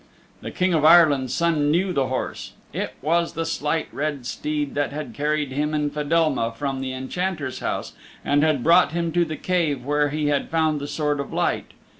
[0.41, 4.91] The King of Ireland's Son knew the horse it was the Slight Red Steed that
[4.91, 7.93] had carried him and Fedelma from the Enchanter's house
[8.25, 11.73] and had brought him to the Cave where he had found the Sword of Light.